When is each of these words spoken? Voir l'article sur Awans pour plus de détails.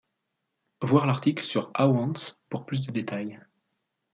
Voir 0.81 1.05
l'article 1.05 1.45
sur 1.45 1.69
Awans 1.75 2.33
pour 2.49 2.65
plus 2.65 2.81
de 2.81 2.91
détails. 2.91 3.39